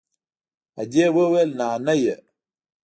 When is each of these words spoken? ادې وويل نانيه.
ادې 0.81 1.05
وويل 1.15 1.49
نانيه. 1.59 2.15